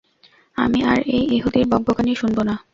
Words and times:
আমি 0.57 0.79
আর 0.83 0.99
এই 1.07 1.23
ইহুদীর 1.35 1.65
বকবকানি 1.67 2.13
শুনব 2.15 2.37
না। 2.43 2.55